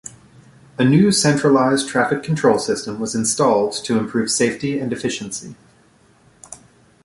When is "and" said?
4.79-4.91